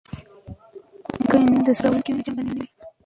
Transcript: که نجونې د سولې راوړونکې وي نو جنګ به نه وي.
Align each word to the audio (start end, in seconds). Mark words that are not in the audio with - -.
که 1.29 1.35
نجونې 1.39 1.61
د 1.67 1.69
سولې 1.79 1.79
راوړونکې 1.83 2.11
وي 2.11 2.17
نو 2.21 2.25
جنګ 2.25 2.35
به 2.37 2.43
نه 2.47 2.53
وي. 2.55 2.65